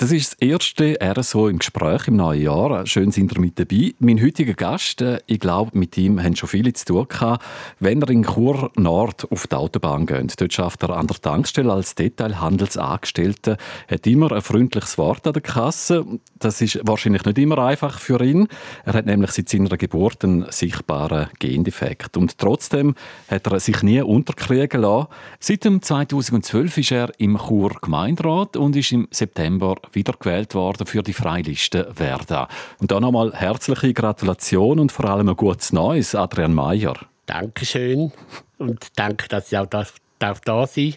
Das 0.00 0.12
ist 0.12 0.34
das 0.34 0.48
erste 0.48 0.96
RSO 1.02 1.48
im 1.48 1.58
Gespräch 1.58 2.06
im 2.06 2.14
neuen 2.14 2.40
Jahr. 2.40 2.86
Schön 2.86 3.10
sind 3.10 3.32
ihr 3.32 3.40
mit 3.40 3.58
dabei. 3.58 3.94
Mein 3.98 4.22
heutiger 4.22 4.54
Gast, 4.54 5.02
äh, 5.02 5.18
ich 5.26 5.40
glaube, 5.40 5.76
mit 5.76 5.98
ihm 5.98 6.22
haben 6.22 6.36
schon 6.36 6.48
viele 6.48 6.72
zu 6.72 6.84
tun 6.84 7.08
gehabt. 7.08 7.44
Wenn 7.80 8.00
er 8.00 8.10
in 8.10 8.22
Chur 8.22 8.70
Nord 8.76 9.26
auf 9.32 9.48
die 9.48 9.56
Autobahn 9.56 10.06
geht, 10.06 10.40
dort 10.40 10.52
schafft 10.52 10.84
er 10.84 10.90
an 10.90 11.08
der 11.08 11.16
Tankstelle 11.20 11.72
als 11.72 11.96
Detailhandelsangestellter, 11.96 13.56
hat 13.88 14.06
immer 14.06 14.30
ein 14.30 14.40
freundliches 14.40 14.98
Wort 14.98 15.26
an 15.26 15.32
der 15.32 15.42
Kasse. 15.42 16.06
Das 16.38 16.60
ist 16.60 16.78
wahrscheinlich 16.84 17.24
nicht 17.24 17.38
immer 17.38 17.58
einfach 17.58 17.98
für 17.98 18.22
ihn. 18.22 18.46
Er 18.84 18.92
hat 18.92 19.06
nämlich 19.06 19.32
seit 19.32 19.48
seiner 19.48 19.76
Geburt 19.76 20.22
einen 20.22 20.46
sichtbaren 20.52 21.26
Gendefekt. 21.40 22.16
Und 22.16 22.38
trotzdem 22.38 22.94
hat 23.28 23.48
er 23.48 23.58
sich 23.58 23.82
nie 23.82 24.00
unterkriegen 24.00 24.82
lassen. 24.82 25.08
Seit 25.40 25.64
2012 25.64 26.78
ist 26.78 26.92
er 26.92 27.10
im 27.18 27.36
Chur 27.36 27.72
Gemeinderat 27.82 28.56
und 28.56 28.76
ist 28.76 28.92
im 28.92 29.08
September 29.10 29.74
wiedergewählt 29.92 30.54
worden 30.54 30.86
für 30.86 31.02
die 31.02 31.12
Freiliste 31.12 31.90
Verda. 31.94 32.48
Und 32.78 32.90
dann 32.90 33.02
nochmal 33.02 33.32
herzliche 33.34 33.92
Gratulation 33.92 34.78
und 34.78 34.92
vor 34.92 35.06
allem 35.06 35.28
ein 35.28 35.36
gutes 35.36 35.72
Neues, 35.72 36.14
Adrian 36.14 36.54
Mayer. 36.54 36.96
Dankeschön 37.26 38.12
und 38.58 38.86
danke, 38.96 39.28
dass 39.28 39.52
ich 39.52 39.58
auch 39.58 39.66
da, 39.66 39.86
darf 40.18 40.40
da 40.40 40.66
sein 40.66 40.94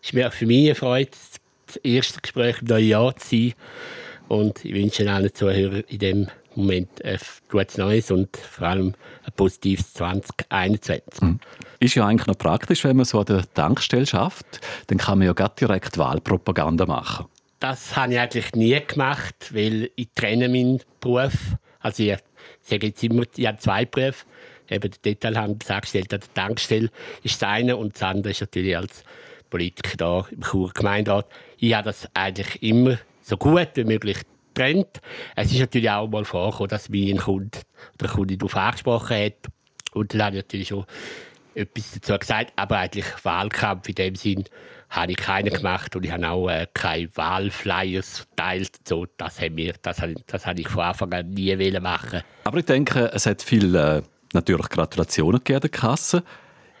Es 0.00 0.08
ist 0.08 0.14
mir 0.14 0.30
für 0.30 0.46
mich 0.46 0.66
eine 0.66 0.74
Freude, 0.74 1.10
das 1.66 1.76
erste 1.76 2.20
Gespräch 2.20 2.62
im 2.62 2.68
neuen 2.68 2.88
Jahr 2.88 3.16
zu 3.16 3.28
sein. 3.28 3.54
Und 4.28 4.64
ich 4.64 4.74
wünsche 4.74 5.10
allen 5.10 5.32
Zuhörern 5.32 5.84
in 5.88 5.98
dem 5.98 6.26
Moment 6.56 7.04
ein 7.04 7.18
gutes 7.48 7.76
Neues 7.76 8.10
und 8.10 8.36
vor 8.36 8.68
allem 8.68 8.94
ein 9.24 9.32
positives 9.36 9.92
2021. 9.94 11.20
Mhm. 11.20 11.40
Ist 11.78 11.94
ja 11.94 12.06
eigentlich 12.06 12.26
noch 12.26 12.38
praktisch, 12.38 12.82
wenn 12.84 12.96
man 12.96 13.04
so 13.04 13.20
an 13.20 13.26
der 13.26 13.44
Tankstelle 13.52 14.06
schafft, 14.06 14.60
dann 14.86 14.98
kann 14.98 15.18
man 15.18 15.26
ja 15.26 15.48
direkt 15.48 15.98
Wahlpropaganda 15.98 16.86
machen 16.86 17.26
das 17.58 17.96
habe 17.96 18.12
ich 18.12 18.20
eigentlich 18.20 18.52
nie 18.52 18.78
gemacht, 18.86 19.52
weil 19.52 19.90
ich 19.96 20.08
trenne 20.14 20.48
meinen 20.48 20.80
Beruf. 21.00 21.56
Also 21.80 22.02
ich 22.02 22.16
sage 22.62 22.88
jetzt 22.88 23.02
immer, 23.02 23.24
ich 23.36 23.46
habe 23.46 23.58
zwei 23.58 23.84
Berufe. 23.84 24.24
Eben 24.68 24.90
der 24.90 24.98
Detailhandelsangestellte 25.00 26.16
an 26.16 26.20
der 26.20 26.34
Tankstelle 26.34 26.90
ist 27.22 27.40
das 27.40 27.48
eine 27.48 27.76
und 27.76 27.94
das 27.94 28.02
andere 28.02 28.32
ist 28.32 28.40
natürlich 28.40 28.76
als 28.76 29.04
Politiker 29.48 29.96
da 29.96 30.26
im 30.30 30.42
Chur 30.42 30.72
Gemeinderat. 30.74 31.26
Ich 31.58 31.72
habe 31.72 31.84
das 31.84 32.08
eigentlich 32.14 32.62
immer 32.62 32.98
so 33.22 33.36
gut 33.36 33.68
wie 33.74 33.84
möglich 33.84 34.18
getrennt. 34.54 35.00
Es 35.36 35.52
ist 35.52 35.60
natürlich 35.60 35.90
auch 35.90 36.08
mal 36.08 36.24
vorgekommen, 36.24 36.68
dass 36.68 36.88
mich 36.88 37.10
ein 37.10 37.18
Kunde 37.18 37.58
oder 37.94 38.08
eine 38.08 38.16
Kundin 38.16 38.38
darauf 38.38 38.56
angesprochen 38.56 39.16
hat. 39.16 39.34
Und 39.92 40.12
dann 40.12 40.22
habe 40.22 40.36
ich 40.36 40.42
natürlich 40.42 40.68
schon 40.68 40.84
etwas 41.56 41.92
dazu 41.92 42.18
gesagt, 42.18 42.52
aber 42.56 42.78
eigentlich 42.78 43.06
Wahlkampf 43.22 43.88
in 43.88 43.94
dem 43.94 44.14
Sinn 44.14 44.44
habe 44.90 45.12
ich 45.12 45.18
keinen 45.18 45.52
gemacht 45.52 45.96
und 45.96 46.04
ich 46.04 46.12
habe 46.12 46.28
auch 46.28 46.48
äh, 46.48 46.66
keine 46.72 47.08
Wahlflyers 47.14 48.18
verteilt. 48.18 48.70
So, 48.86 49.06
das, 49.16 49.40
haben 49.40 49.56
wir, 49.56 49.74
das, 49.82 50.02
das 50.26 50.46
habe 50.46 50.60
ich 50.60 50.68
von 50.68 50.84
Anfang 50.84 51.12
an 51.12 51.30
nie 51.30 51.56
machen. 51.80 52.22
Aber 52.44 52.58
ich 52.58 52.66
denke, 52.66 53.10
es 53.12 53.26
hat 53.26 53.42
viele 53.42 53.96
äh, 53.96 54.02
natürlich 54.32 54.68
Gratulationen 54.68 55.38
gegeben 55.38 55.60
der 55.60 55.70
Kasse. 55.70 56.22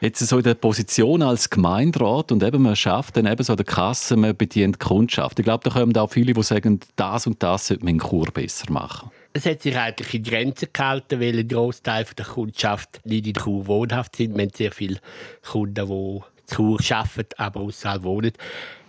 Jetzt 0.00 0.20
so 0.20 0.36
in 0.36 0.44
der 0.44 0.54
Position 0.54 1.22
als 1.22 1.48
Gemeinderat 1.48 2.30
und 2.30 2.42
eben 2.42 2.62
man 2.62 2.76
schafft 2.76 3.16
dann 3.16 3.26
eben 3.26 3.42
so 3.42 3.56
der 3.56 3.64
Kasse, 3.64 4.14
man 4.16 4.36
bedient 4.36 4.76
die 4.76 4.86
Kundschaft. 4.86 5.38
Ich 5.38 5.44
glaube, 5.44 5.68
da 5.68 5.80
kommen 5.80 5.96
auch 5.96 6.10
viele, 6.10 6.34
die 6.34 6.42
sagen, 6.42 6.80
das 6.96 7.26
und 7.26 7.42
das 7.42 7.68
sollte 7.68 7.84
man 7.84 7.94
in 7.94 8.00
Chur 8.00 8.26
besser 8.26 8.70
machen. 8.70 9.10
Es 9.36 9.44
hat 9.44 9.60
sich 9.60 9.76
eigentlich 9.76 10.14
in 10.14 10.22
Grenzen 10.22 10.70
gehalten, 10.72 11.20
weil 11.20 11.38
ein 11.38 11.46
Großteil 11.46 12.06
der 12.16 12.24
Kundschaft 12.24 13.00
nicht 13.04 13.26
in 13.26 13.34
Chur 13.34 13.66
wohnhaft 13.66 14.16
sind. 14.16 14.34
Wir 14.34 14.44
haben 14.44 14.52
sehr 14.54 14.72
viele 14.72 14.98
Kunden, 15.42 15.74
die 15.74 16.54
Chur 16.54 16.80
arbeiten, 16.88 17.34
aber 17.36 17.60
außerhalb 17.60 18.02
wohnen. 18.02 18.32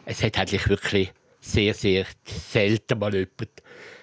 Es 0.05 0.23
hat 0.23 0.39
eigentlich 0.39 0.69
wirklich 0.69 1.11
sehr, 1.41 1.73
sehr 1.73 2.05
selten 2.23 2.97
mal 2.97 3.13
jemand 3.13 3.49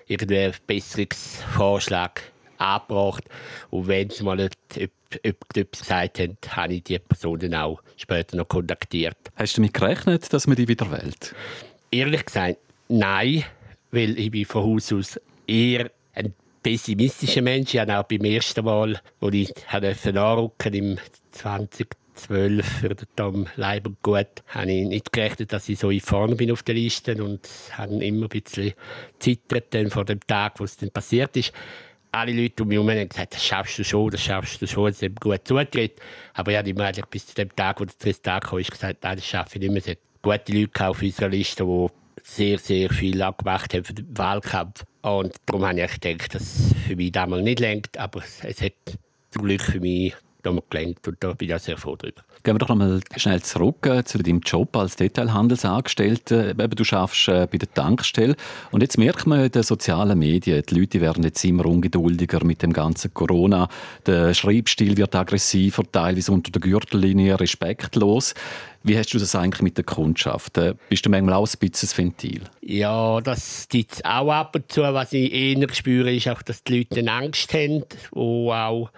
irgendeinen 0.06 0.53
Besserungsvorschlag 0.67 2.20
angebracht. 2.59 3.25
Und 3.70 3.89
wenn 3.89 4.11
sie 4.11 4.22
mal 4.22 4.39
etwas 4.39 5.81
gesagt 5.81 6.19
haben, 6.19 6.37
habe 6.50 6.75
ich 6.75 6.84
die 6.84 6.99
Personen 6.99 7.54
auch 7.54 7.81
später 7.97 8.37
noch 8.37 8.49
kontaktiert. 8.49 9.16
Hast 9.37 9.56
du 9.56 9.62
damit 9.62 9.72
gerechnet, 9.72 10.31
dass 10.31 10.47
man 10.47 10.56
die 10.56 10.69
wieder 10.69 10.93
wählt? 10.93 11.34
Ehrlich 11.91 12.27
gesagt, 12.27 12.59
nein, 12.88 13.44
weil 13.93 14.19
ich 14.19 14.31
bin 14.31 14.44
von 14.44 14.62
Haus 14.62 14.93
aus 14.93 15.19
eher 15.47 15.91
ein 16.14 16.34
pessimistischer 16.62 17.42
Mensch. 17.42 17.75
Ich 17.75 17.80
habe 17.80 17.98
auch 17.98 18.04
beim 18.04 18.25
ersten 18.25 18.64
Mal, 18.64 19.00
wo 19.20 19.28
ich 19.28 19.52
anrücken 19.70 20.75
im 20.75 20.98
20 21.32 21.88
12 22.14 22.64
für 22.64 22.94
den 22.94 23.06
Tom 23.16 23.47
Leiber 23.56 23.91
gut, 24.02 24.28
habe 24.48 24.70
ich 24.70 24.86
nicht 24.86 25.12
gerechnet, 25.12 25.53
dass 25.53 25.69
ich 25.69 25.78
so 25.78 25.91
vorne 26.00 26.36
bin 26.36 26.50
auf 26.50 26.62
der 26.62 26.74
Liste 26.74 27.22
und 27.22 27.48
habe 27.72 28.04
immer 28.04 28.26
ein 28.26 28.41
bisschen 28.41 28.72
zittert 29.19 29.74
vor 29.92 30.04
dem 30.04 30.20
Tag, 30.26 30.60
wo 30.60 30.64
es 30.64 30.76
dann 30.76 30.91
passiert 30.91 31.36
ist. 31.36 31.53
Alle 32.12 32.32
Leute 32.32 32.62
um 32.62 32.69
mich 32.69 32.76
herum 32.76 32.91
haben 32.91 33.08
gesagt, 33.08 33.34
das 33.34 33.44
schaffst 33.44 33.78
du 33.78 33.84
schon, 33.84 34.10
das 34.10 34.22
schaffst 34.22 34.62
du 34.62 34.66
schon, 34.69 34.88
es 34.88 35.03
ist 35.03 35.20
gut 35.20 35.41
zutritt. 35.47 36.00
Aber 36.34 36.53
ich 36.53 36.58
habe 36.58 36.70
immer 36.70 36.84
eigentlich 36.84 37.06
bis 37.06 37.26
zu 37.26 37.34
dem 37.34 37.54
Tag, 37.56 37.80
wo 37.80 37.84
der 37.84 38.22
Tag 38.22 38.44
kam, 38.44 38.58
gesagt, 38.62 39.03
nein, 39.03 39.16
das 39.16 39.26
schaffe 39.26 39.56
ich 39.56 39.60
nicht 39.60 39.70
mehr. 39.72 39.82
Es 39.82 39.88
hat 39.88 39.98
gute 40.22 40.53
Leute 40.53 40.86
auf 40.86 41.03
unserer 41.03 41.28
Liste, 41.28 41.64
die 41.64 41.86
sehr, 42.22 42.58
sehr 42.58 42.91
viel 42.91 43.19
gemacht 43.19 43.74
haben 43.74 43.84
für 43.84 43.94
den 43.94 44.16
Wahlkampf. 44.16 44.84
Und 45.04 45.34
darum 45.44 45.66
habe 45.66 45.82
ich 45.82 46.00
gedacht, 46.00 46.34
dass 46.34 46.42
es 46.42 46.75
für 46.87 46.97
mich 46.97 47.12
damals 47.12 47.44
nicht 47.44 47.60
lenkt, 47.60 47.98
aber 47.98 48.22
es 48.42 48.62
hat 48.62 48.72
zum 49.31 49.42
Glück 49.42 49.60
für 49.60 49.81
mich 49.81 50.15
da 50.44 50.56
gelenkt 50.71 51.09
und 51.09 51.16
da 51.21 51.32
bin 51.32 51.49
ich 51.49 51.55
auch 51.55 51.59
sehr 51.59 51.77
froh 51.77 51.97
darüber. 51.97 52.22
Gehen 52.43 52.55
wir 52.55 52.59
doch 52.59 52.69
noch 52.69 52.77
mal 52.77 53.00
schnell 53.16 53.43
zurück 53.43 53.87
äh, 53.87 54.05
zu 54.05 54.19
deinem 54.19 54.41
Job 54.41 54.77
als 54.77 54.97
Detailhandelsangestellter. 54.97 56.55
Du 56.55 56.84
schaffst 56.84 57.28
äh, 57.28 57.49
bei 57.50 57.59
der 57.59 57.72
Tankstelle 57.72 58.37
und 58.71 58.83
jetzt 58.83 58.99
merkt 58.99 59.27
man 59.27 59.44
in 59.44 59.50
den 59.50 59.62
sozialen 59.62 60.19
Medien, 60.19 60.62
die 60.69 60.75
Leute 60.75 61.00
werden 61.00 61.25
jetzt 61.25 61.44
immer 61.44 61.66
ungeduldiger 61.66 62.44
mit 62.44 62.62
dem 62.62 62.72
ganzen 62.72 63.15
Corona. 63.15 63.69
Der 64.06 64.34
Schreibstil 64.34 64.97
wird 64.97 65.15
aggressiver, 65.15 65.83
teilweise 65.91 66.33
unter 66.33 66.53
der 66.53 66.60
Gürtellinie 66.60 67.41
respektlos. 67.41 68.34
Wie 68.87 68.99
hast 68.99 69.15
du 69.15 69.19
das 69.19 69.34
eigentlich 69.34 69.62
mit 69.62 69.78
der 69.78 69.84
Kundschaft? 69.84 70.59
Äh, 70.59 70.75
bist 70.91 71.06
du 71.06 71.10
manchmal 71.10 71.37
auch 71.37 71.49
ein 71.49 71.59
bisschen 71.59 71.88
ein 71.88 71.97
Ventil? 71.97 72.43
Ja, 72.60 73.22
das 73.22 73.66
gibt 73.71 73.94
es 73.94 74.04
auch 74.04 74.31
ab 74.31 74.54
und 74.54 74.71
zu. 74.71 74.83
Was 74.83 75.15
ich 75.15 75.33
eher 75.33 75.66
spüre, 75.72 76.15
ist 76.15 76.28
auch, 76.28 76.43
dass 76.43 76.62
die 76.62 76.81
Leute 76.81 77.10
Angst 77.10 77.54
haben, 77.54 77.84
wo 78.12 78.53
auch 78.53 78.91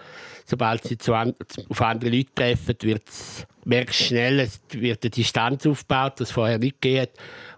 sobald 0.47 0.83
sie 0.85 0.97
zu 0.97 1.13
an, 1.13 1.35
auf 1.67 1.81
andere 1.81 2.09
Leute 2.09 2.33
treffen, 2.33 2.75
wird's, 2.81 3.45
merkst 3.65 3.99
du 3.99 4.03
schnell, 4.05 4.39
es 4.39 4.61
wird 4.71 5.03
eine 5.03 5.09
Distanz 5.09 5.65
aufgebaut, 5.65 6.21
das 6.21 6.31
vorher 6.31 6.57
nicht 6.57 6.79
geht. 6.79 7.11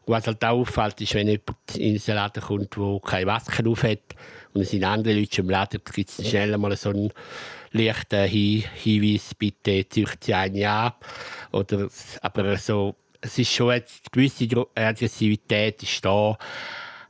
Und 0.06 0.14
was 0.14 0.26
halt 0.26 0.44
auch 0.44 0.62
auffällt, 0.62 1.00
ist, 1.00 1.14
wenn 1.14 1.28
jemand 1.28 1.76
in 1.76 1.98
den 1.98 2.16
Laden 2.16 2.42
kommt, 2.42 2.76
der 2.76 3.00
keine 3.06 3.26
Maske 3.28 3.70
auf 3.70 3.84
hat 3.84 4.00
und 4.54 4.62
es 4.62 4.72
sind 4.72 4.84
andere 4.84 5.14
Leute 5.14 5.42
im 5.42 5.50
Laden, 5.52 5.82
gibt 5.94 6.10
es 6.10 6.28
schnell 6.28 6.58
mal 6.58 6.76
so 6.76 6.90
einen 6.90 7.14
leichten 7.72 8.28
Hin 8.28 8.64
Hinweis, 8.74 9.36
bitte 9.36 9.88
züchten 9.88 10.18
Sie 10.22 10.34
einen 10.34 10.66
ab. 10.66 11.06
Oder, 11.52 11.88
aber 12.22 12.58
so, 12.58 12.96
es 13.22 13.38
ist 13.38 13.54
schon 13.54 13.70
eine 13.70 13.84
gewisse 14.12 14.48
Aggressivität 14.74 15.84
ist 15.84 16.04
da, 16.04 16.36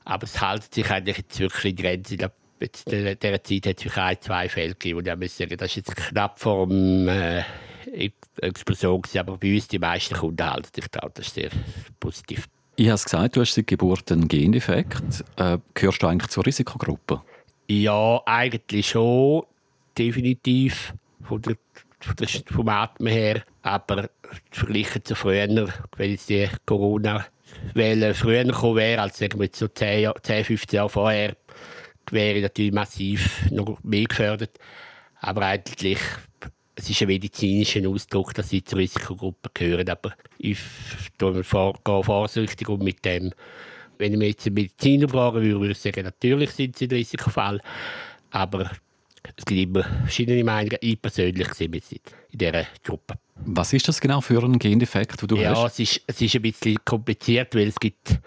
aber 0.03 0.23
es 0.25 0.41
hält 0.41 0.73
sich 0.73 0.89
eigentlich 0.91 1.19
jetzt 1.19 1.39
wirklich 1.39 1.72
in 1.72 1.75
Grenzen 1.78 2.18
jetzt 2.59 2.91
in 2.91 3.17
dieser 3.21 3.43
Zeit 3.43 3.65
hat 3.65 3.85
es 3.85 3.97
ein, 3.97 4.17
zwei 4.21 4.49
Fälle 4.49 4.69
gegeben, 4.69 5.05
wo 5.05 5.23
ich 5.23 5.33
sagen, 5.33 5.57
das 5.57 5.69
ist 5.69 5.75
jetzt 5.75 5.95
knapp 5.95 6.39
vor 6.39 6.67
der 6.67 7.45
äh, 7.91 8.09
Explosion 8.41 9.01
gewesen, 9.01 9.19
aber 9.19 9.37
bei 9.37 9.55
uns 9.55 9.67
die 9.67 9.79
meisten 9.79 10.15
Kunden 10.15 10.49
halten 10.49 10.69
sich 10.73 10.87
da, 10.89 11.07
das 11.13 11.27
ist 11.27 11.35
sehr 11.35 11.49
positiv. 11.99 12.47
Ich 12.75 12.87
habe 12.87 12.95
es 12.95 13.03
gesagt, 13.03 13.35
du 13.35 13.41
hast 13.41 13.55
seit 13.55 13.67
Geburt 13.67 14.09
einen 14.11 14.27
Gendefekt. 14.29 15.25
Äh, 15.35 15.57
gehörst 15.73 16.01
du 16.01 16.07
eigentlich 16.07 16.29
zur 16.29 16.45
Risikogruppe? 16.45 17.21
Ja, 17.67 18.21
eigentlich 18.25 18.87
schon, 18.87 19.43
definitiv, 19.97 20.93
von 21.21 21.41
der, 21.41 21.55
von 21.99 22.15
der, 22.15 22.27
vom 22.27 22.69
Atmen 22.69 23.11
her. 23.11 23.43
Aber 23.63 24.09
verglichen 24.49 25.03
zu 25.03 25.15
früher, 25.15 25.67
wenn 25.97 26.11
jetzt 26.11 26.29
die 26.29 26.47
Corona-Welle 26.65 28.13
früher 28.13 28.45
gekommen 28.45 28.77
wäre, 28.77 29.01
als 29.01 29.17
sagen 29.17 29.39
wir 29.41 29.49
so 29.51 29.67
10, 29.67 30.11
10 30.23 30.45
15 30.45 30.77
Jahre 30.77 30.89
vorher, 30.89 31.35
wäre 32.11 32.41
natürlich 32.41 32.73
massiv 32.73 33.50
noch 33.51 33.81
mehr 33.83 34.06
gefördert. 34.06 34.57
Aber 35.21 35.45
eigentlich, 35.45 36.00
es 36.75 36.89
ist 36.89 37.01
ein 37.01 37.07
medizinischer 37.07 37.88
Ausdruck, 37.88 38.33
dass 38.33 38.50
sie 38.50 38.63
zur 38.63 38.79
Risikogruppe 38.79 39.50
gehören. 39.53 39.89
Aber 39.89 40.13
ich 40.38 40.59
gehe 41.17 41.44
vorsichtig 41.44 42.69
um 42.69 42.83
mit 42.83 43.03
dem. 43.03 43.31
Wenn 43.97 44.13
ich 44.13 44.17
mir 44.17 44.27
jetzt 44.27 44.45
einen 44.45 44.56
Mediziner 44.56 45.09
fragen 45.09 45.41
würde, 45.41 45.59
würde 45.59 45.71
ich 45.73 45.79
sagen, 45.79 46.03
natürlich 46.03 46.51
sind 46.51 46.77
sie 46.77 46.85
ein 46.85 46.91
Risikofall. 46.91 47.59
Aber 48.31 48.71
es 49.35 49.45
gibt 49.45 49.59
immer 49.59 49.83
verschiedene 49.83 50.44
Meinungen. 50.44 50.77
Ich 50.81 51.01
persönlich 51.01 51.53
sehe 51.53 51.69
mich 51.69 51.83
in 51.91 52.38
dieser 52.38 52.65
Gruppe. 52.83 53.15
Was 53.45 53.73
ist 53.73 53.88
das 53.88 54.00
genau 54.00 54.21
für 54.21 54.44
ein 54.44 54.59
Gendefekt, 54.59 55.21
den 55.21 55.27
du 55.27 55.38
ja, 55.38 55.51
hast? 55.51 55.57
Ja, 55.57 55.67
es 55.67 55.79
ist, 55.79 56.01
es 56.07 56.21
ist 56.21 56.35
ein 56.35 56.41
bisschen 56.41 56.77
kompliziert, 56.85 57.55
weil 57.55 57.67
es 57.67 57.79
gibt 57.79 58.19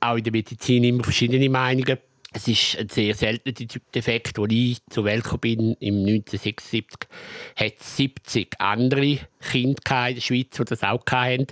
auch 0.00 0.16
in 0.16 0.24
der 0.24 0.32
Medizin 0.32 0.84
immer 0.84 1.04
verschiedene 1.04 1.48
Meinungen 1.48 1.98
es 2.32 2.46
ist 2.46 2.78
ein 2.78 2.88
sehr 2.88 3.12
seltener 3.14 3.54
Defekt. 3.94 4.38
Als 4.38 4.52
ich 4.52 4.78
zur 4.88 5.04
Welt 5.04 5.24
bin, 5.40 5.74
im 5.80 6.06
1976, 6.06 7.08
hat 7.56 7.72
es 7.80 7.96
70 7.96 8.60
andere 8.60 9.18
Kinder 9.40 10.08
in 10.08 10.14
der 10.14 10.20
Schweiz, 10.20 10.50
die 10.56 10.64
das 10.64 10.84
auch 10.84 11.02
hatten. 11.10 11.48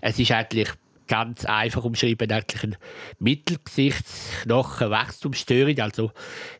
Es 0.00 0.18
ist 0.18 0.32
eigentlich 0.32 0.70
ganz 1.06 1.44
einfach 1.44 1.84
umschrieben 1.84 2.28
eigentlich 2.30 2.62
eine 2.62 2.76
Mittelgesichtsknochenwachstumsstörung. 3.18 5.78
Also 5.80 6.12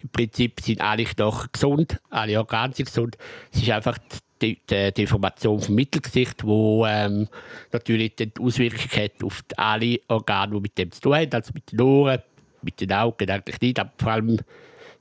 im 0.03 0.09
Prinzip 0.09 0.61
sind 0.61 0.81
alle 0.81 1.05
Knochen 1.05 1.51
gesund, 1.53 2.01
alle 2.11 2.39
Organe 2.39 2.75
sind 2.75 2.87
gesund. 2.87 3.17
Es 3.53 3.63
ist 3.63 3.71
einfach 3.71 3.99
die, 4.41 4.59
Deformation 4.67 5.61
vom 5.61 5.75
Mittelgesicht, 5.75 6.45
wo 6.45 6.87
ähm, 6.87 7.29
natürlich 7.73 8.15
die 8.17 8.33
Auswirkung 8.41 9.03
hat 9.03 9.23
auf 9.23 9.45
alle 9.57 10.01
Organe, 10.09 10.55
die 10.55 10.61
mit 10.61 10.79
dem 10.79 10.91
zu 10.93 11.03
tun 11.03 11.17
haben, 11.17 11.33
also 11.33 11.51
mit 11.53 11.73
den 11.73 11.81
Ohren, 11.81 12.23
mit 12.63 12.81
den 12.81 12.93
Augen 12.93 13.31
eigentlich 13.31 13.61
nicht, 13.61 13.79
aber 13.79 13.93
vor 13.99 14.13
allem 14.13 14.39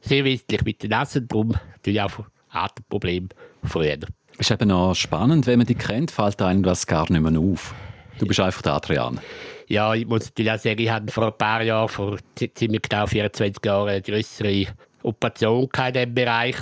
sehr 0.02 0.24
wesentlich 0.24 0.64
mit 0.64 0.84
den 0.84 0.92
Nase, 0.92 1.22
darum 1.22 1.56
natürlich 1.76 2.02
auch 2.02 2.26
Atemprobleme 2.50 3.30
früher. 3.64 3.98
Es 4.38 4.50
ist 4.50 4.52
eben 4.52 4.72
auch 4.72 4.94
spannend, 4.94 5.48
wenn 5.48 5.60
man 5.60 5.68
dich 5.68 5.78
kennt, 5.78 6.12
fällt 6.12 6.42
einem 6.42 6.64
das 6.64 6.86
gar 6.86 7.12
nicht 7.12 7.22
mehr 7.22 7.40
auf. 7.40 7.74
Du 8.20 8.26
bist 8.26 8.40
einfach 8.40 8.62
der 8.62 8.74
Adrian. 8.74 9.20
Ja, 9.68 9.94
ich 9.94 10.08
muss 10.08 10.26
natürlich 10.26 10.52
auch 10.52 10.60
sagen, 10.60 10.80
ich 10.80 10.90
hatte 10.90 11.12
vor 11.12 11.28
ein 11.28 11.38
paar 11.38 11.62
Jahren, 11.62 11.90
vor 11.90 12.18
ziemlich 12.36 12.82
genau 12.82 13.06
24 13.06 13.64
Jahren, 13.66 13.90
eine 13.90 14.02
größere 14.02 14.68
Operation 15.04 15.70
in 15.88 15.94
diesem 15.94 16.14
Bereich, 16.14 16.56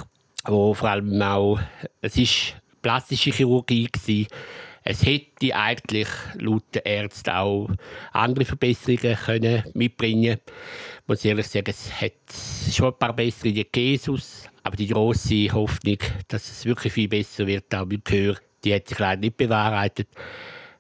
wo 0.46 0.74
vor 0.74 0.90
allem 0.90 1.22
auch, 1.22 1.60
es 2.02 2.18
ist 2.18 2.56
plastische 2.82 3.32
Chirurgie 3.32 3.88
gewesen. 3.92 4.28
Es 4.88 5.04
hätte 5.04 5.56
eigentlich 5.56 6.08
laut 6.36 6.64
den 6.76 6.84
Ärzten 6.84 7.32
auch 7.32 7.70
andere 8.12 8.46
Verbesserungen 8.46 9.18
können 9.18 9.64
mitbringen 9.74 10.38
Ich 10.46 11.08
muss 11.08 11.26
ehrlich 11.26 11.48
sagen, 11.48 11.72
es 11.72 11.92
hat 12.00 12.14
schon 12.72 12.94
ein 12.94 13.00
paar 13.00 13.16
Besserungen 13.16 13.56
gegeben, 13.56 14.22
aber 14.62 14.76
die 14.76 14.88
große 14.88 15.52
Hoffnung, 15.52 15.98
dass 16.28 16.52
es 16.52 16.66
wirklich 16.66 16.94
viel 16.94 17.08
besser 17.08 17.48
wird, 17.48 17.74
auch 17.74 17.88
mit 17.88 18.06
Gehör, 18.06 18.36
die 18.64 18.76
hat 18.76 18.88
sich 18.88 19.00
leider 19.00 19.22
nicht 19.22 19.38
bewahrheitet. 19.38 20.08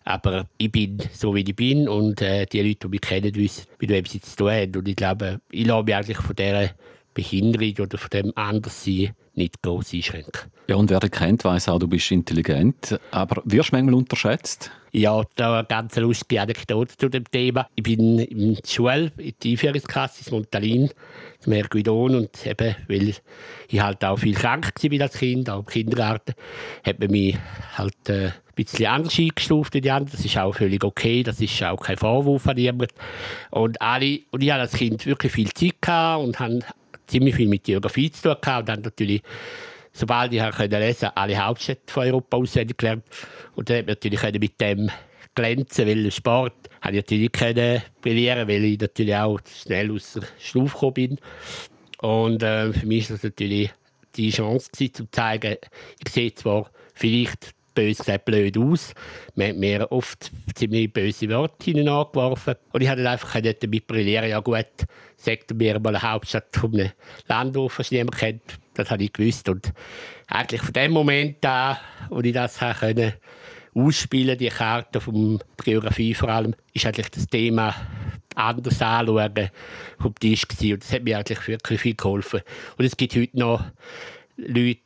Aber 0.03 0.47
ich 0.59 0.71
bin 0.71 0.99
so, 1.11 1.33
wie 1.33 1.41
ich 1.41 1.55
bin 1.55 1.89
und 1.89 2.21
äh, 2.21 2.45
die 2.45 2.61
Leute, 2.61 2.81
die 2.81 2.87
mich 2.89 3.01
kennen, 3.01 3.33
wissen, 3.33 3.65
mit 3.79 3.89
wem 3.89 4.05
sie 4.05 4.21
zu 4.21 4.35
tun 4.35 4.51
haben. 4.51 4.75
Und 4.75 4.87
ich 4.87 4.95
glaube, 4.95 5.41
ich 5.49 5.65
lasse 5.65 5.83
mich 5.83 5.95
eigentlich 5.95 6.17
von 6.17 6.35
dieser 6.35 6.69
Behinderung 7.15 7.73
oder 7.79 7.97
von 7.97 8.09
dem 8.11 8.31
Anderssein 8.35 9.15
nicht 9.33 9.61
groß 9.63 9.93
einschränken. 9.93 10.51
Ja, 10.67 10.75
und 10.75 10.89
wer 10.89 10.99
dich 10.99 11.11
kennt, 11.11 11.43
weiß 11.43 11.69
auch, 11.69 11.79
du 11.79 11.87
bist 11.87 12.11
intelligent. 12.11 12.99
Aber 13.11 13.41
wirst 13.45 13.71
du 13.71 13.75
manchmal 13.75 13.95
unterschätzt? 13.95 14.71
Ja, 14.91 15.23
da 15.35 15.59
eine 15.59 15.67
ganz 15.67 15.95
lustige 15.97 16.41
Anekdote 16.41 16.95
zu 16.95 17.09
dem 17.09 17.25
Thema. 17.29 17.67
Ich 17.75 17.83
bin 17.83 18.19
in 18.19 18.55
der 18.55 18.61
Schule, 18.65 19.11
in 19.17 19.33
der 19.43 19.51
Einführungsklasse 19.51 20.29
in 20.29 20.33
Montalin, 20.33 20.89
zum 21.39 21.53
Herr 21.53 21.67
Guidon, 21.67 22.15
und 22.15 22.45
eben, 22.45 22.75
weil 22.87 23.13
ich 23.67 23.81
halt 23.81 24.05
auch 24.05 24.17
viel 24.17 24.35
krank 24.35 24.71
war 24.81 25.01
als 25.01 25.17
Kind, 25.17 25.49
auch 25.49 25.59
im 25.59 25.65
Kindergarten, 25.65 26.33
hat 26.85 26.99
man 26.99 27.11
mich 27.11 27.37
halt 27.77 28.09
äh, 28.09 28.27
ein 28.27 28.33
bisschen 28.55 28.85
anders 28.85 29.19
eingestuft 29.19 29.73
wie 29.73 29.81
die 29.81 29.91
anderen. 29.91 30.13
Das 30.15 30.25
ist 30.25 30.37
auch 30.37 30.55
völlig 30.55 30.83
okay, 30.83 31.23
das 31.23 31.41
ist 31.41 31.61
auch 31.61 31.77
kein 31.77 31.97
Vorwurf 31.97 32.47
an 32.47 32.57
jemanden. 32.57 32.95
Und, 33.51 33.81
alle, 33.81 34.21
und 34.31 34.41
ich 34.41 34.51
hatte 34.51 34.61
als 34.61 34.73
Kind 34.73 35.05
wirklich 35.05 35.33
viel 35.33 35.51
Zeit 35.51 35.81
gehabt 35.81 36.23
und 36.23 36.39
habe 36.39 36.61
ziemlich 37.07 37.35
viel 37.35 37.47
mit 37.47 37.63
Geografie 37.63 38.11
zu 38.11 38.23
tun 38.23 38.37
gehabt 38.41 38.59
und 38.61 38.69
dann 38.69 38.81
natürlich 38.81 39.21
sobald 39.95 40.33
ich 40.33 40.41
lesen 40.41 40.51
konnte, 40.51 41.17
alle 41.17 41.45
Hauptstädte 41.45 41.91
von 41.91 42.03
Europa 42.03 42.37
auswendig 42.37 42.77
gelernt. 42.77 43.05
Und 43.55 43.69
dann 43.69 43.85
natürlich 43.85 44.21
mit 44.21 44.59
dem 44.59 44.91
glänzen, 45.33 45.87
weil 45.87 46.11
Sport 46.11 46.53
habe 46.81 46.95
ich 46.95 47.03
natürlich 47.03 47.31
können 47.31 47.81
brillieren, 48.01 48.47
weil 48.47 48.63
ich 48.63 48.79
natürlich 48.79 49.15
auch 49.15 49.39
schnell 49.63 49.91
aus 49.91 50.13
der 50.13 50.23
Stufe 50.37 50.73
gekommen 50.73 50.93
bin. 50.93 51.17
Und 52.01 52.43
äh, 52.43 52.73
für 52.73 52.85
mich 52.85 53.09
war 53.09 53.15
das 53.15 53.23
natürlich 53.23 53.71
die 54.15 54.29
Chance 54.29 54.69
gewesen, 54.71 54.93
zu 54.93 55.11
zeigen, 55.11 55.57
ich 56.05 56.11
sehe 56.11 56.33
zwar 56.33 56.69
vielleicht 56.93 57.53
bös 57.75 57.99
gesagt 57.99 58.25
blöd 58.25 58.57
aus. 58.57 58.93
Man 59.35 59.49
hat 59.49 59.57
mir 59.57 59.91
oft 59.91 60.31
ziemlich 60.55 60.91
böse 60.91 61.29
Worte 61.29 61.65
hinein 61.65 61.89
angeworfen. 61.89 62.55
Und 62.71 62.81
ich 62.81 62.87
konnte 62.87 63.09
einfach 63.09 63.41
damit 63.41 63.87
brillieren. 63.87 64.29
Ja 64.29 64.39
gut, 64.39 64.65
sagt 65.17 65.53
mir 65.53 65.79
mal 65.79 65.95
eine 65.95 66.01
Hauptstadt 66.01 66.55
von 66.55 66.73
einem 66.73 66.91
Land, 67.27 67.55
das 67.55 67.91
niemand 67.91 68.17
kennt. 68.17 68.59
Das 68.73 68.89
habe 68.89 69.03
ich 69.03 69.13
gewusst. 69.13 69.47
Und 69.49 69.71
eigentlich 70.27 70.61
von 70.61 70.73
dem 70.73 70.91
Moment 70.91 71.45
an, 71.45 71.77
wo 72.09 72.21
ich 72.21 72.33
das 72.33 72.59
konnte, 72.59 73.13
ausspielen, 73.73 74.37
die 74.37 74.47
Karte 74.47 75.01
von 75.01 75.39
Geografie 75.63 76.13
vor 76.13 76.29
allem, 76.29 76.55
ist 76.73 76.85
eigentlich 76.85 77.09
das 77.09 77.27
Thema 77.27 77.75
anders 78.35 78.81
anschauen 78.81 79.49
vom 79.99 80.15
Tisch 80.15 80.47
gewesen. 80.47 80.73
Und 80.73 80.83
das 80.83 80.93
hat 80.93 81.03
mir 81.03 81.17
eigentlich 81.17 81.47
wirklich 81.47 81.81
viel 81.81 81.95
geholfen. 81.95 82.41
Und 82.77 82.85
es 82.85 82.97
gibt 82.97 83.15
heute 83.15 83.37
noch 83.37 83.63
Leute, 84.37 84.79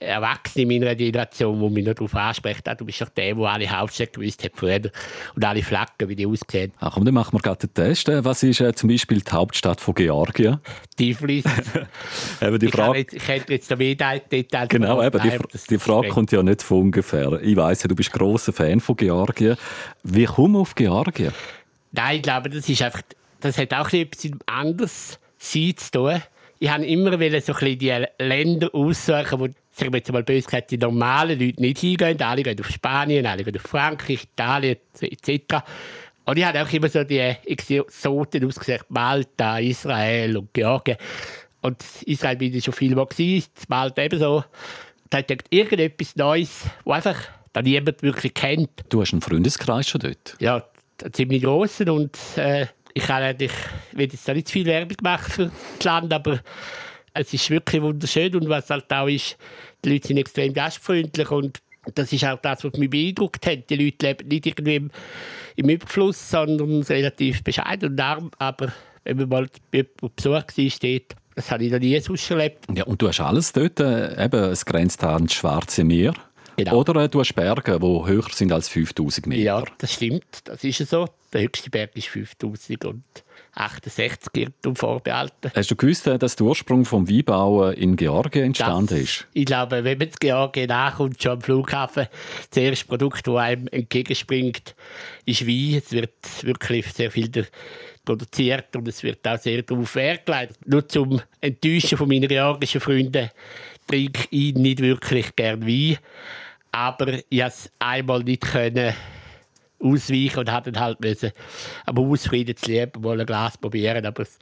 Erwachsene 0.00 0.62
in 0.62 0.80
meiner 0.80 0.94
Generation, 0.96 1.60
die 1.60 1.70
mich 1.70 1.86
noch 1.86 1.94
darauf 1.94 2.14
ansprechen, 2.14 2.62
ah, 2.64 2.74
du 2.74 2.84
bist 2.84 3.00
doch 3.00 3.08
der, 3.10 3.34
der 3.36 3.44
alle 3.44 3.70
Hauptstädte 3.70 4.18
gewusst 4.18 4.42
hat 4.42 4.52
früher 4.54 4.90
und 5.34 5.44
alle 5.44 5.62
Flaggen, 5.62 6.08
wie 6.08 6.16
die 6.16 6.26
aussehen. 6.26 6.72
Ach 6.80 6.94
komm, 6.94 7.04
dann 7.04 7.14
machen 7.14 7.32
wir 7.34 7.40
gerade 7.40 7.68
den 7.68 7.74
Test. 7.74 8.08
Was 8.08 8.42
ist 8.42 8.60
äh, 8.60 8.74
zum 8.74 8.88
Beispiel 8.88 9.20
die 9.20 9.30
Hauptstadt 9.30 9.80
von 9.80 9.94
Georgien? 9.94 10.58
Tiflis. 10.96 11.44
eben 12.40 12.58
die 12.58 12.68
Frage... 12.68 12.98
ich, 12.98 13.12
ich 13.12 13.28
hätte 13.28 13.52
jetzt 13.52 13.70
noch 13.70 13.78
mehr 13.78 13.94
Details. 13.94 14.68
Genau, 14.68 15.00
eben, 15.00 15.22
die, 15.22 15.58
die 15.70 15.78
Frage 15.78 16.08
kommt 16.08 16.32
ja 16.32 16.42
nicht 16.42 16.62
von 16.62 16.82
ungefähr. 16.82 17.40
Ich 17.42 17.56
weiss 17.56 17.84
ja, 17.84 17.88
du 17.88 17.94
bist 17.94 18.10
grosser 18.10 18.52
Fan 18.52 18.80
von 18.80 18.96
Georgien. 18.96 19.56
Wie 20.02 20.24
kommst 20.24 20.54
du 20.54 20.60
auf 20.60 20.74
Georgien? 20.74 21.32
Nein, 21.92 22.16
ich 22.16 22.22
glaube, 22.22 22.50
das 22.50 22.68
ist 22.68 22.82
einfach, 22.82 23.02
das 23.40 23.56
hat 23.56 23.72
auch 23.72 23.92
etwas 23.92 24.32
anderes 24.46 25.20
zu 25.38 25.74
tun 25.92 26.20
ich 26.58 26.70
habe 26.70 26.86
immer 26.86 27.12
so 27.12 27.18
ein 27.18 27.30
bisschen 27.30 27.78
die 27.78 28.04
Länder 28.18 28.74
aussuchen, 28.74 29.40
wo 29.40 29.48
sagen 29.72 29.92
wir 29.92 29.98
jetzt 29.98 30.12
mal 30.12 30.22
böse 30.22 30.46
gesagt, 30.46 30.70
die 30.70 30.78
normalen 30.78 31.38
Leute 31.38 31.60
nicht 31.60 31.78
hingehen. 31.78 32.20
Alle 32.22 32.42
gehen 32.42 32.58
auf 32.58 32.70
Spanien, 32.70 33.26
alle 33.26 33.44
gehen 33.44 33.56
auf 33.56 33.62
Frankreich, 33.62 34.24
Italien 34.32 34.76
etc. 35.00 35.62
Und 36.24 36.38
ich 36.38 36.44
habe 36.44 36.62
auch 36.62 36.72
immer 36.72 36.88
so 36.88 37.04
die 37.04 37.18
Exoten 37.18 38.44
ausgesucht, 38.46 38.86
Malta, 38.88 39.58
Israel 39.58 40.38
und 40.38 40.52
Georgien. 40.54 40.96
Und 41.60 41.84
Israel 42.06 42.36
bin 42.36 42.54
ich 42.54 42.64
schon 42.64 42.74
viel 42.74 42.94
mal 42.94 43.06
gewesen, 43.06 43.50
Malta 43.68 44.02
ebenso. 44.02 44.44
Da 45.10 45.18
habe 45.18 45.20
ich 45.22 45.26
gedacht, 45.26 45.46
irgendetwas 45.50 46.16
Neues, 46.16 46.64
das 46.84 46.94
einfach 46.94 47.16
da 47.52 47.62
niemand 47.62 48.02
wirklich 48.02 48.34
kennt. 48.34 48.70
Du 48.88 49.00
hast 49.00 49.12
einen 49.12 49.22
Freundeskreis 49.22 49.88
schon 49.88 50.00
dort? 50.00 50.36
Ja, 50.40 50.64
einen 51.02 51.12
ziemlich 51.12 51.42
grossen 51.42 51.90
und 51.90 52.18
äh, 52.36 52.66
ich, 52.96 53.02
kann, 53.02 53.36
ich 53.38 53.52
will 53.92 54.08
jetzt 54.10 54.26
nicht 54.26 54.50
viel 54.50 54.64
Werbung 54.64 54.96
machen 55.02 55.30
für 55.30 55.50
das 55.76 55.84
Land, 55.84 56.12
aber 56.14 56.40
es 57.12 57.32
ist 57.34 57.50
wirklich 57.50 57.82
wunderschön 57.82 58.34
und 58.34 58.48
was 58.48 58.70
halt 58.70 58.90
auch 58.90 59.06
ist, 59.06 59.36
die 59.84 59.90
Leute 59.90 60.08
sind 60.08 60.16
extrem 60.16 60.54
gastfreundlich 60.54 61.30
und 61.30 61.60
das 61.94 62.10
ist 62.12 62.24
auch 62.24 62.40
das, 62.40 62.64
was 62.64 62.72
mich 62.72 62.88
beeindruckt 62.88 63.46
hat. 63.46 63.68
Die 63.68 63.76
Leute 63.76 64.06
leben 64.06 64.28
nicht 64.28 64.46
irgendwie 64.46 64.76
im, 64.76 64.90
im 65.56 65.68
Überfluss, 65.68 66.30
sondern 66.30 66.82
relativ 66.82 67.44
bescheiden 67.44 67.92
und 67.92 68.00
arm, 68.00 68.30
aber 68.38 68.72
wenn 69.04 69.18
man 69.18 69.28
mal 69.28 69.48
bei 69.70 69.82
Besuch 69.82 70.32
war, 70.32 70.44
das 71.34 71.50
habe 71.50 71.64
ich 71.64 71.70
noch 71.70 71.78
nie 71.78 72.00
sonst 72.00 72.30
erlebt. 72.30 72.64
Ja, 72.74 72.84
und 72.84 73.02
du 73.02 73.08
hast 73.08 73.20
alles 73.20 73.52
dort, 73.52 73.78
äh, 73.78 74.24
eben, 74.24 74.42
es 74.44 74.64
grenzt 74.64 75.04
an 75.04 75.26
das 75.26 75.34
Schwarze 75.34 75.84
Meer. 75.84 76.14
Genau. 76.56 76.78
Oder 76.78 77.04
äh, 77.04 77.08
du 77.08 77.20
hast 77.20 77.34
Berge, 77.34 77.78
die 77.78 77.86
höher 77.86 78.24
sind 78.32 78.50
als 78.52 78.68
5000 78.68 79.26
Meter. 79.26 79.42
Ja, 79.42 79.64
das 79.78 79.92
stimmt. 79.92 80.24
Das 80.44 80.62
ist 80.64 80.78
so. 80.88 81.08
Der 81.32 81.42
höchste 81.42 81.70
Berg 81.70 81.90
ist 81.94 82.08
5068 82.08 84.30
Irrtum 84.34 84.76
vorbehalten. 84.76 85.52
Hast 85.54 85.70
du 85.70 85.76
gewusst, 85.76 86.06
äh, 86.06 86.18
dass 86.18 86.36
der 86.36 86.46
Ursprung 86.46 86.86
vom 86.86 87.08
Weinbau 87.08 87.70
in 87.70 87.96
Georgien 87.96 88.44
entstanden 88.46 88.88
das, 88.88 89.00
ist? 89.00 89.26
Ich 89.34 89.44
glaube, 89.44 89.84
wenn 89.84 89.98
man 89.98 90.08
in 90.08 90.14
Georgien 90.18 90.68
nachkommt, 90.68 91.22
schon 91.22 91.32
am 91.32 91.42
Flughafen, 91.42 92.06
das 92.48 92.56
erste 92.56 92.86
Produkt, 92.86 93.26
das 93.26 93.36
einem 93.36 93.68
entgegenspringt, 93.68 94.74
ist 95.26 95.46
Wein. 95.46 95.82
Es 95.84 95.92
wird 95.92 96.14
wirklich 96.42 96.86
sehr 96.92 97.10
viel 97.10 97.30
produziert 98.04 98.74
und 98.76 98.88
es 98.88 99.02
wird 99.02 99.28
auch 99.28 99.38
sehr 99.38 99.60
darauf 99.62 99.94
Wert 99.94 100.24
gelegt. 100.24 100.54
Nur 100.64 100.88
zum 100.88 101.20
Enttäuschen 101.40 101.98
von 101.98 102.08
meinen 102.08 102.28
georgischen 102.28 102.80
Freunden 102.80 103.28
trinke 103.86 104.26
ich 104.30 104.54
nicht 104.54 104.80
wirklich 104.80 105.36
gerne 105.36 105.66
Wein 105.66 105.98
aber 106.76 107.20
ich 107.30 107.42
es 107.42 107.70
einmal 107.78 108.22
nicht 108.22 108.42
können 108.42 108.94
ausweichen 109.78 110.40
und 110.40 110.52
hatte 110.52 110.78
halt 110.78 111.00
müssen 111.00 111.32
am 111.86 111.98
Ausfrieden 111.98 112.54
zu 112.54 112.70
lieben 112.70 113.00
mal 113.00 113.18
ein 113.18 113.26
Glas 113.26 113.56
probieren, 113.56 114.04
aber 114.04 114.24
es 114.24 114.38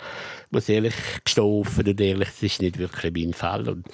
muss 0.50 0.68
ehrlich 0.68 0.94
gestoffen 1.24 1.86
und 1.86 2.00
ehrlich, 2.00 2.28
es 2.28 2.42
ist 2.42 2.60
nicht 2.60 2.78
wirklich 2.78 3.12
mein 3.12 3.34
Fall. 3.34 3.68
Und, 3.68 3.86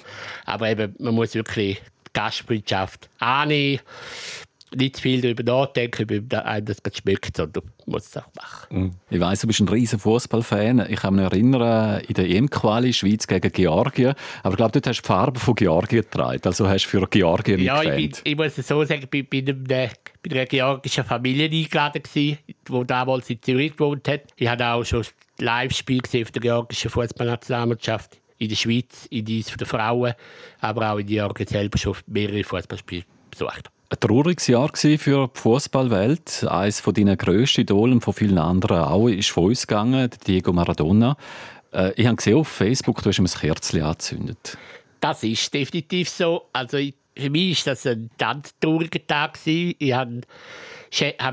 aber 0.45 0.69
eben, 0.69 0.95
man 0.97 1.13
muss 1.13 1.35
wirklich 1.35 1.81
die 2.07 2.13
Gastfreundschaft 2.13 3.09
annehmen 3.19 3.79
nicht 4.75 4.97
zu 4.97 5.01
viel 5.01 5.21
darüber 5.21 5.43
nachdenken, 5.43 6.03
ob 6.03 6.33
einem 6.33 6.65
das 6.65 6.77
schmeckt, 6.97 7.37
sondern 7.37 7.63
muss 7.85 8.07
es 8.07 8.17
auch 8.17 8.27
machen. 8.35 8.77
Mhm. 8.77 8.91
Ich 9.09 9.19
weiss, 9.19 9.41
du 9.41 9.47
bist 9.47 9.59
ein 9.59 9.67
riesen 9.67 9.99
Fußballfan. 9.99 10.85
Ich 10.89 11.01
kann 11.01 11.15
mich 11.15 11.25
erinnern, 11.25 12.01
in 12.01 12.13
der 12.13 12.29
EM-Quali 12.29 12.93
Schweiz 12.93 13.27
gegen 13.27 13.51
Georgien. 13.51 14.13
Aber 14.43 14.53
ich 14.53 14.57
glaube, 14.57 14.71
dort 14.71 14.87
hast 14.87 14.99
du 14.99 15.01
die 15.01 15.07
Farbe 15.07 15.39
von 15.39 15.55
Georgien 15.55 16.01
getragen. 16.01 16.41
Also 16.45 16.67
hast 16.67 16.85
du 16.85 16.89
für 16.89 17.07
Georgien 17.07 17.59
Ja, 17.59 17.83
ich, 17.83 17.95
bin, 17.95 18.11
ich, 18.23 18.37
muss 18.37 18.57
es 18.57 18.67
so 18.67 18.83
sagen, 18.83 19.07
ich 19.11 19.29
bin 19.29 19.57
bei 19.65 19.89
einer 20.29 20.45
georgischen 20.45 21.03
Familie 21.03 21.45
eingeladen, 21.45 22.03
die 22.15 22.37
damals 22.87 23.29
in 23.29 23.41
Zürich 23.41 23.73
gewohnt 23.73 24.07
hat. 24.07 24.21
Ich 24.37 24.47
habe 24.47 24.65
auch 24.65 24.83
schon 24.83 25.05
Live-Spiel 25.39 26.01
gesehen 26.01 26.23
auf 26.23 26.31
der 26.31 26.41
georgischen 26.41 26.89
Fußballnationalmannschaft 26.89 28.19
in 28.37 28.49
der 28.49 28.55
Schweiz, 28.55 29.05
in 29.09 29.25
dies 29.25 29.47
der 29.47 29.67
Frauen, 29.67 30.13
aber 30.59 30.91
auch 30.91 30.97
in 30.97 31.05
Georgien 31.05 31.47
selber 31.47 31.77
schon 31.77 31.95
mehrere 32.07 32.43
Fußballspiele 32.43 33.03
besucht. 33.29 33.69
Ein 33.91 33.99
trauriges 33.99 34.47
Jahr 34.47 34.69
für 34.73 35.27
die 35.27 35.39
Fußballwelt. 35.39 36.45
Eines 36.49 36.79
von 36.79 36.93
deinen 36.93 37.17
grössten 37.17 37.61
Idolen 37.61 37.99
von 37.99 38.13
vielen 38.13 38.37
anderen 38.37 38.79
auch 38.79 39.09
ist 39.09 39.31
von 39.31 39.45
uns 39.45 39.67
gegangen, 39.67 40.09
Diego 40.25 40.53
Maradona. 40.53 41.17
Äh, 41.73 41.91
ich 41.97 42.05
habe 42.05 42.15
gesehen 42.15 42.37
auf 42.37 42.47
Facebook, 42.47 43.03
du 43.03 43.09
hast 43.09 43.19
ihm 43.19 43.25
ein 43.25 43.31
Kerzchen 43.31 43.83
angezündet. 43.83 44.57
Das 45.01 45.23
ist 45.23 45.53
definitiv 45.53 46.09
so. 46.09 46.43
Also 46.53 46.77
für 47.17 47.29
mich 47.29 47.65
war 47.65 47.73
das 47.73 47.85
ein 47.85 48.09
ganz 48.17 48.53
trauriger 48.61 49.05
Tag. 49.05 49.37
Ich 49.45 49.93
habe, 49.93 50.21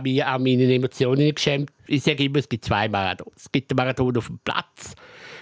mich 0.02 0.24
an 0.24 0.42
meinen 0.42 0.70
Emotionen 0.70 1.32
geschämt. 1.32 1.70
Ich 1.86 2.02
sage 2.02 2.24
immer, 2.24 2.38
es 2.38 2.48
gibt 2.48 2.64
zwei 2.64 2.88
Maradona. 2.88 3.30
Es 3.36 3.52
gibt 3.52 3.70
den 3.70 3.76
Maradona 3.76 4.18
auf 4.18 4.26
dem 4.26 4.40
Platz. 4.42 4.96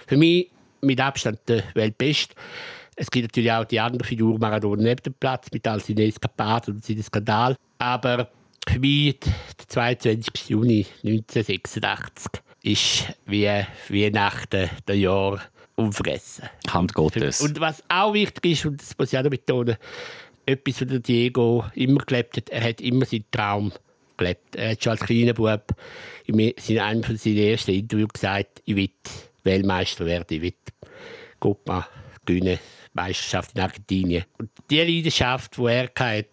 Für 0.05 0.17
mich 0.17 0.51
mit 0.81 1.01
Abstand 1.01 1.39
der 1.47 1.63
Weltbeste. 1.73 2.35
Es 2.99 3.11
gibt 3.11 3.27
natürlich 3.27 3.51
auch 3.51 3.63
die 3.63 3.79
andere 3.79 4.03
Figur 4.03 4.39
Maradona 4.39 4.81
neben 4.81 5.03
dem 5.03 5.13
Platz 5.13 5.49
mit 5.53 5.67
all 5.67 5.79
seinen 5.79 5.99
Eskapaden 5.99 6.75
und 6.75 6.83
seinen 6.83 7.03
Skandal. 7.03 7.55
Aber 7.77 8.31
für 8.67 8.79
mich 8.79 9.19
der 9.19 9.67
22. 9.67 10.49
Juni 10.49 10.85
1986 11.03 12.41
ist 12.63 13.05
wie 13.27 13.45
Weihnachten 13.89 14.71
der 14.87 14.97
Jahr 14.97 15.39
unvergessen. 15.75 16.49
Hand 16.69 16.95
Gottes. 16.95 17.39
Und 17.39 17.59
was 17.59 17.83
auch 17.87 18.15
wichtig 18.15 18.53
ist, 18.53 18.65
und 18.65 18.81
das 18.81 18.97
muss 18.97 19.13
ich 19.13 19.19
auch 19.19 19.23
noch 19.23 19.29
betonen, 19.29 19.77
etwas, 20.47 20.81
was 20.81 21.01
Diego 21.03 21.65
immer 21.75 22.03
gelebt 22.03 22.37
hat, 22.37 22.49
er 22.49 22.63
hat 22.63 22.81
immer 22.81 23.05
seinen 23.05 23.25
Traum 23.29 23.71
gelebt. 24.17 24.55
Er 24.55 24.71
hat 24.71 24.83
schon 24.83 24.91
als 24.91 25.01
kleiner 25.01 25.33
Bub 25.33 25.67
in 26.25 26.79
einem 26.79 27.03
von 27.03 27.15
seinen 27.15 27.37
ersten 27.37 27.71
Interviews 27.71 28.09
gesagt, 28.11 28.63
ich 28.65 28.75
will 28.75 28.89
Weltmeister 29.43 30.07
werden, 30.07 30.25
ich 30.29 30.41
will 30.41 30.53
Copa 31.39 31.87
gewinnen, 32.25 32.57
Meisterschaft 32.97 33.51
in 33.55 33.61
Argentinien. 33.61 34.25
Und 34.37 34.49
die 34.69 34.79
Leidenschaft, 34.79 35.57
die 35.57 35.65
er 35.65 35.83
hatte, 35.83 36.25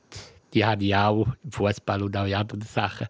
die 0.52 0.64
hatte 0.64 0.84
ich 0.84 0.94
auch 0.94 1.26
im 1.42 1.52
Fußball 1.52 2.02
und 2.02 2.16
auch 2.16 2.26
in 2.26 2.34
anderen 2.34 2.62
Sachen. 2.62 3.06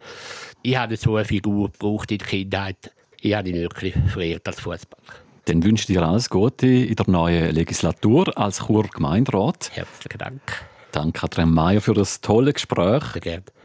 Ich 0.62 0.76
habe 0.76 0.96
so 0.96 1.16
eine 1.16 1.24
Figur 1.24 1.70
gebraucht 1.70 2.10
in 2.10 2.18
der 2.18 2.26
Kindheit. 2.26 2.92
Ich 3.20 3.34
habe 3.34 3.48
ihn 3.48 3.56
wirklich 3.56 3.94
verehrt 4.08 4.46
als 4.46 4.60
Fußballer. 4.60 5.02
Dann 5.46 5.62
wünsche 5.62 5.82
ich 5.82 5.86
dir 5.86 6.02
alles 6.02 6.30
Gute 6.30 6.66
in 6.66 6.94
der 6.94 7.08
neuen 7.08 7.54
Legislatur 7.54 8.36
als 8.36 8.66
Chur 8.66 8.84
Gemeinderat. 8.84 9.70
Herzlichen 9.74 10.18
Dank. 10.18 10.40
Danke, 10.90 11.24
Adrian 11.24 11.52
Mayer, 11.52 11.80
für 11.80 11.92
das 11.92 12.20
tolle 12.20 12.52
Gespräch. 12.52 13.02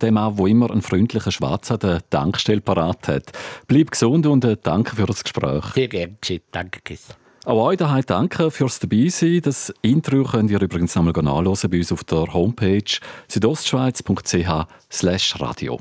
Dem 0.01 0.17
auch, 0.17 0.37
wo 0.37 0.47
immer 0.47 0.71
einen 0.71 0.81
freundlichen 0.81 1.31
Schwarz 1.31 1.71
an 1.71 1.79
der 1.79 2.09
Tankstelle 2.09 2.59
parat 2.59 3.07
hat. 3.07 3.31
Bleib 3.67 3.91
gesund 3.91 4.25
und 4.25 4.43
äh, 4.45 4.57
danke 4.61 4.95
für 4.95 5.05
das 5.05 5.23
Gespräch. 5.23 5.63
Sehr 5.75 5.87
gerne. 5.87 6.17
Danke. 6.51 6.79
Auch 7.45 7.65
euch 7.65 7.77
daheim 7.77 8.03
danke 8.05 8.51
fürs 8.51 8.79
Dabeisein. 8.79 9.41
Das 9.41 9.73
Interview 9.81 10.23
könnt 10.23 10.51
ihr 10.51 10.61
übrigens 10.61 10.95
einmal 10.97 11.13
nachlesen 11.13 11.69
bei 11.69 11.77
uns 11.77 11.91
auf 11.91 12.03
der 12.03 12.33
Homepage 12.33 12.99
südostschweiz.ch 13.27 14.67
radio. 15.39 15.79